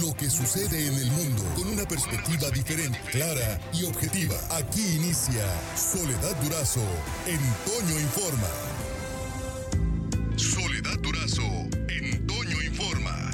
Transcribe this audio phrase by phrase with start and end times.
[0.00, 4.36] lo que sucede en el mundo con una perspectiva diferente, clara y objetiva.
[4.56, 5.44] Aquí inicia
[5.76, 6.80] Soledad Durazo
[7.26, 8.48] en Toño Informa.
[10.36, 11.42] Soledad Durazo
[11.90, 13.30] en Toño Informa.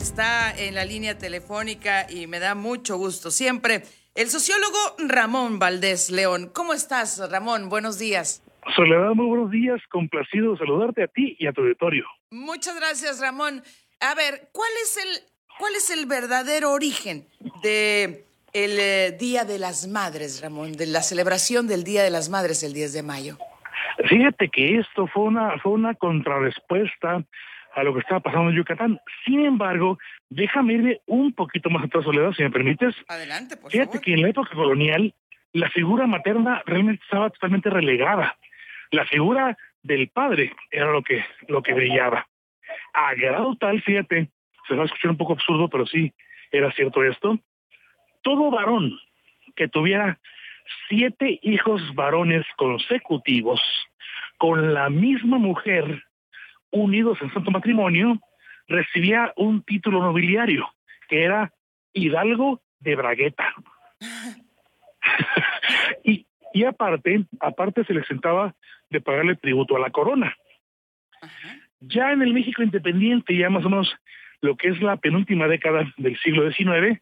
[0.00, 3.82] Está en la línea telefónica y me da mucho gusto siempre
[4.14, 6.50] el sociólogo Ramón Valdés León.
[6.52, 7.70] ¿Cómo estás, Ramón?
[7.70, 8.42] Buenos días.
[8.76, 9.80] Soledad, muy buenos días.
[9.90, 12.04] Complacido saludarte a ti y a tu auditorio.
[12.30, 13.62] Muchas gracias, Ramón.
[14.00, 15.30] A ver, ¿cuál es el,
[15.60, 17.26] cuál es el verdadero origen
[17.62, 22.30] de el eh, Día de las Madres, Ramón, de la celebración del Día de las
[22.30, 23.36] Madres el 10 de mayo?
[24.08, 27.22] Fíjate que esto fue una, fue una contrarrespuesta
[27.74, 29.00] a lo que estaba pasando en Yucatán.
[29.24, 29.98] Sin embargo,
[30.30, 32.94] déjame irme un poquito más atrás, Soledad, si me permites.
[33.06, 34.00] Adelante, por Fíjate favor.
[34.00, 35.14] que en la época colonial,
[35.52, 38.36] la figura materna realmente estaba totalmente relegada.
[38.90, 42.26] La figura del padre era lo que, lo que brillaba.
[42.94, 44.30] A grado tal, fíjate,
[44.70, 46.12] se va a escuchar un poco absurdo, pero sí
[46.52, 47.38] era cierto esto.
[48.22, 48.98] Todo varón
[49.56, 50.20] que tuviera
[50.88, 53.60] siete hijos varones consecutivos
[54.38, 56.04] con la misma mujer
[56.70, 58.20] unidos en santo matrimonio,
[58.68, 60.68] recibía un título nobiliario,
[61.08, 61.52] que era
[61.92, 63.52] Hidalgo de Bragueta.
[66.04, 68.54] y, y aparte, aparte se le sentaba
[68.88, 70.34] de pagarle tributo a la corona.
[71.20, 71.60] Ajá.
[71.80, 73.94] Ya en el México independiente, ya más o menos
[74.40, 77.00] lo que es la penúltima década del siglo XIX,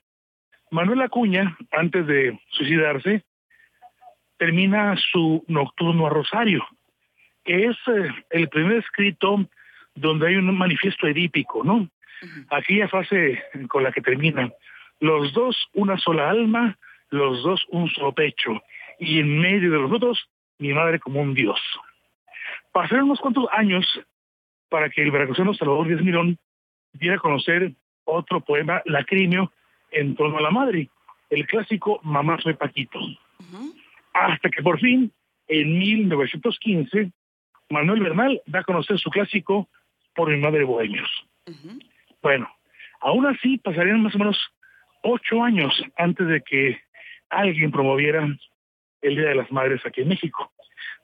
[0.70, 3.24] Manuel Acuña, antes de suicidarse,
[4.36, 6.66] termina su nocturno a Rosario,
[7.44, 9.48] que es eh, el primer escrito
[9.94, 11.88] donde hay un manifiesto edípico, ¿no?
[12.50, 14.50] Aquella frase con la que termina,
[15.00, 16.76] los dos una sola alma,
[17.10, 18.60] los dos un solo pecho,
[18.98, 21.60] y en medio de los otros, mi madre como un dios.
[22.72, 23.86] Pasaron unos cuantos años
[24.68, 26.38] para que el veracruzano Salvador Díaz Mirón
[26.92, 27.72] a conocer
[28.04, 29.52] otro poema lacrimio
[29.90, 30.88] en torno a la madre,
[31.30, 32.98] el clásico Mamá soy Paquito.
[34.12, 35.12] Hasta que por fin,
[35.46, 37.12] en 1915,
[37.70, 39.68] Manuel Bernal da a conocer su clásico
[40.14, 41.10] Por mi madre Bohemios.
[42.22, 42.48] Bueno,
[43.00, 44.38] aún así pasarían más o menos
[45.02, 46.80] ocho años antes de que
[47.30, 48.26] alguien promoviera
[49.02, 50.50] el Día de las Madres aquí en México.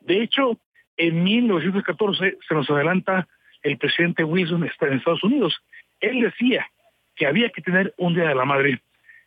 [0.00, 0.58] De hecho,
[0.96, 3.28] en 1914 se nos adelanta
[3.64, 5.60] el presidente Wilson está en Estados Unidos.
[6.00, 6.70] Él decía
[7.16, 8.80] que había que tener un Día de la Madre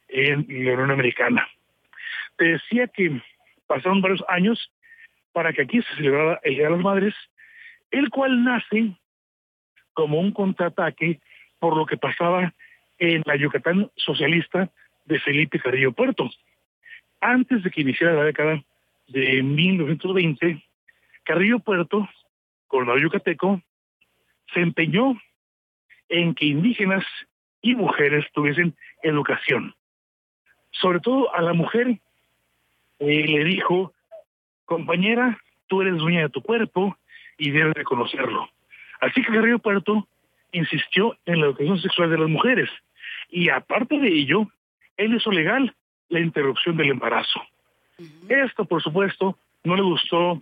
[0.07, 1.47] en la Unión Americana.
[2.37, 3.21] Te decía que
[3.65, 4.71] pasaron varios años
[5.33, 7.15] para que aquí se celebrara el Día de las Madres,
[7.91, 8.91] el cual nace
[9.93, 11.19] como un contraataque
[11.59, 12.53] por lo que pasaba
[12.99, 14.69] en la Yucatán socialista
[15.05, 16.29] de Felipe Carrillo Puerto.
[17.21, 18.63] Antes de que iniciara la década
[19.07, 20.63] de 1920,
[21.23, 22.07] Carrillo Puerto,
[22.67, 23.61] gobernador yucateco,
[24.53, 25.19] se empeñó
[26.09, 27.05] en que indígenas
[27.61, 29.75] y mujeres tuviesen educación.
[30.71, 31.99] Sobre todo a la mujer
[32.99, 33.93] eh, le dijo,
[34.65, 36.97] compañera, tú eres dueña de tu cuerpo
[37.37, 38.49] y debes de conocerlo.
[39.01, 40.07] Así que Carrillo Puerto
[40.51, 42.69] insistió en la educación sexual de las mujeres
[43.29, 44.47] y aparte de ello,
[44.95, 45.75] él hizo legal
[46.09, 47.41] la interrupción del embarazo.
[48.29, 50.41] Esto, por supuesto, no le gustó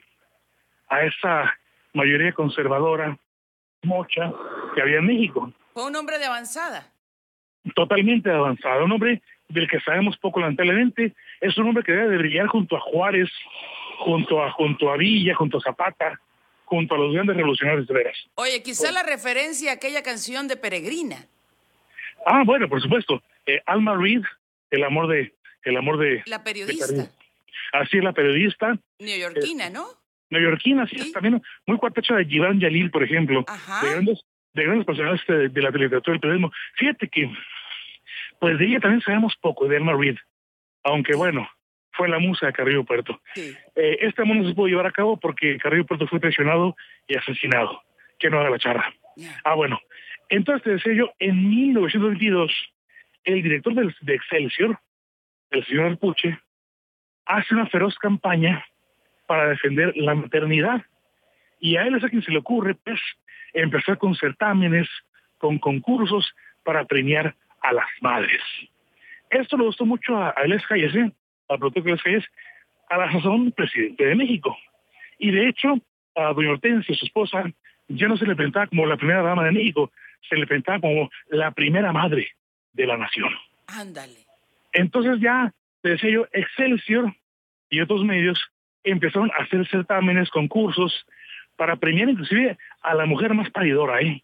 [0.87, 1.57] a esa
[1.93, 3.17] mayoría conservadora,
[3.85, 4.31] mocha,
[4.73, 5.51] que había en México.
[5.73, 6.91] Fue un hombre de avanzada.
[7.73, 8.85] Totalmente avanzado.
[8.85, 11.13] Un hombre del que sabemos poco, lamentablemente.
[11.41, 13.29] Es un hombre que debe de brillar junto a Juárez,
[14.00, 16.19] junto a, junto a Villa, junto a Zapata,
[16.66, 18.18] junto a los grandes revolucionarios de veras.
[18.35, 21.25] Oye, quizá la referencia a aquella canción de Peregrina.
[22.25, 23.22] Ah, bueno, por supuesto.
[23.46, 24.23] Eh, Alma Reed,
[24.72, 27.09] el amor de, el amor de, La de periodista.
[27.73, 29.85] Así es la periodista, neoyorquina, ¿no?
[30.30, 31.02] Neoyorquina, así Sí.
[31.08, 33.44] es, también muy cuatacha de Giván Yalil, por ejemplo.
[33.47, 33.86] Ajá.
[33.86, 34.22] de grandes,
[34.53, 36.52] de grandes personajes de, de la literatura del periodismo.
[36.75, 37.30] Fíjate que,
[38.40, 40.18] pues de ella también sabemos poco, de Elma Reed,
[40.84, 41.50] aunque bueno,
[41.91, 43.22] fue la musa de Carrillo Puerto.
[43.34, 43.56] Sí.
[43.75, 46.75] Eh, este amor no se pudo llevar a cabo porque Carrillo Puerto fue traicionado
[47.08, 47.81] y asesinado.
[48.19, 48.94] Que no haga la charra.
[49.18, 49.40] Ya.
[49.44, 49.80] Ah, bueno.
[50.30, 52.52] Entonces te decía yo, en 1922,
[53.25, 54.79] el director del- de Excelsior,
[55.52, 56.40] el señor Arpuche,
[57.26, 58.66] hace una feroz campaña
[59.27, 60.83] para defender la maternidad.
[61.59, 62.99] Y a él es a quien se le ocurre, pues,
[63.53, 64.87] empezar con certámenes,
[65.37, 66.33] con concursos
[66.63, 68.41] para premiar a las madres.
[69.29, 71.11] Esto le gustó mucho a, a Eles ¿eh?
[71.49, 72.25] al protocolo Eles Hayes,
[72.89, 74.55] a la sazón presidente de México.
[75.17, 75.79] Y de hecho,
[76.16, 77.43] a doña Hortensia, su esposa,
[77.87, 79.91] ya no se le presentaba como la primera dama de México,
[80.29, 82.29] se le presentaba como la primera madre
[82.73, 83.29] de la nación.
[83.67, 84.25] Ándale.
[84.73, 87.13] Entonces ya, te decía yo, Excelsior
[87.69, 88.39] y otros medios
[88.85, 91.05] empezaron a hacer certámenes, concursos,
[91.58, 93.99] para premiar inclusive a la mujer más paridora.
[94.02, 94.23] ¿eh?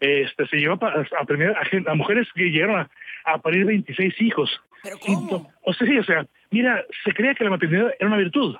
[0.00, 2.90] Este, se llevó pa- a premiar a, a mujeres que llegaron a,
[3.24, 4.60] a parir 26 hijos.
[4.82, 5.50] ¿Pero cómo?
[5.62, 8.56] O sea, sí, o sea, mira, se creía que la maternidad era una virtud.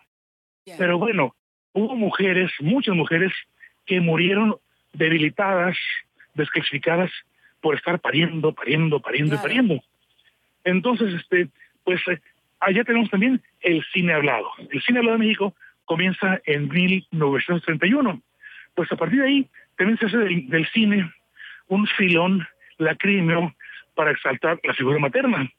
[0.78, 1.34] Pero bueno,
[1.72, 3.32] hubo mujeres, muchas mujeres,
[3.84, 4.56] que murieron
[4.94, 5.76] debilitadas,
[6.34, 7.10] desclasificadas
[7.60, 9.82] por estar pariendo, pariendo, pariendo y pariendo.
[10.64, 11.48] Entonces, este,
[11.84, 12.20] pues eh,
[12.64, 14.50] allá tenemos también el cine hablado.
[14.70, 18.22] El cine hablado de México comienza en 1931.
[18.74, 21.12] Pues a partir de ahí también se hace del, cine
[21.68, 22.46] un filón
[22.78, 23.54] lacrimeo
[23.94, 25.50] para exaltar la figura materna.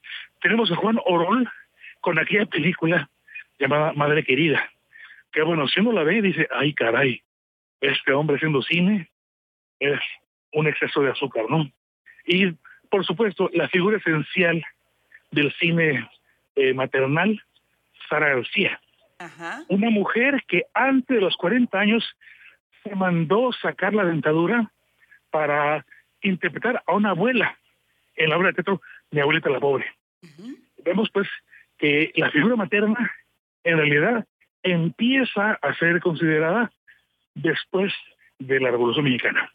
[0.41, 1.49] Tenemos a Juan Orol
[2.01, 3.09] con aquella película
[3.57, 4.69] llamada Madre Querida,
[5.31, 7.21] que bueno, si uno la ve dice, ay caray,
[7.79, 9.09] este hombre haciendo cine
[9.79, 9.99] es
[10.53, 11.71] un exceso de azúcar, ¿no?
[12.25, 12.53] Y
[12.89, 14.63] por supuesto, la figura esencial
[15.31, 16.07] del cine
[16.55, 17.41] eh, maternal,
[18.09, 18.79] Sara García.
[19.69, 22.03] Una mujer que antes de los 40 años
[22.83, 24.71] se mandó sacar la dentadura
[25.31, 25.85] para
[26.21, 27.57] interpretar a una abuela
[28.15, 28.81] en la obra de teatro
[29.11, 29.85] Mi abuelita la pobre.
[30.83, 31.27] Vemos pues
[31.77, 33.11] que la figura materna
[33.63, 34.25] en realidad
[34.63, 36.71] empieza a ser considerada
[37.33, 37.93] después
[38.39, 39.51] de la Revolución Mexicana.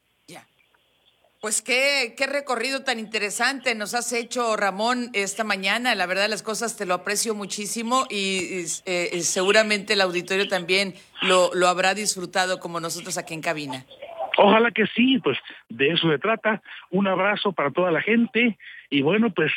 [1.41, 5.95] Pues qué, qué recorrido tan interesante nos has hecho, Ramón, esta mañana.
[5.95, 10.93] La verdad, las cosas te lo aprecio muchísimo y, eh, seguramente el auditorio también
[11.23, 13.87] lo, lo habrá disfrutado como nosotros aquí en cabina.
[14.37, 15.39] Ojalá que sí, pues
[15.71, 16.63] de eso se trata.
[16.91, 18.59] Un abrazo para toda la gente
[18.91, 19.51] y bueno, pues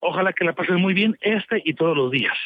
[0.00, 2.36] ojalá que la pasen muy bien este y todos los días.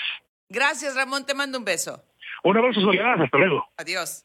[0.48, 2.02] Gracias, Ramón, te mando un beso.
[2.42, 3.64] Un abrazo, Soledad, hasta luego.
[3.76, 4.24] Adiós.